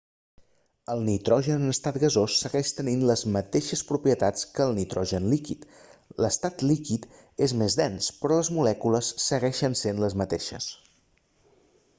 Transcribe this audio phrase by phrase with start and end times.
[0.91, 5.69] el nitrogen en estat gasós segueix tenint les mateixes propietats que el nitrogen líquid
[6.27, 7.07] l'estat líquid
[7.49, 10.75] és més dens però les molècules segueixen sent les mateixes